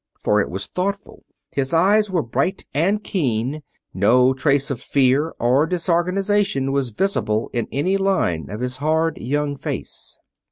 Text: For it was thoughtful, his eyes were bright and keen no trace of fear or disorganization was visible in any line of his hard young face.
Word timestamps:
For 0.17 0.41
it 0.41 0.49
was 0.49 0.65
thoughtful, 0.65 1.23
his 1.51 1.73
eyes 1.75 2.09
were 2.09 2.23
bright 2.23 2.65
and 2.73 3.03
keen 3.03 3.61
no 3.93 4.33
trace 4.33 4.71
of 4.71 4.81
fear 4.81 5.35
or 5.39 5.67
disorganization 5.67 6.71
was 6.71 6.89
visible 6.89 7.51
in 7.53 7.67
any 7.71 7.97
line 7.97 8.49
of 8.49 8.61
his 8.61 8.77
hard 8.77 9.19
young 9.19 9.55
face. 9.55 10.17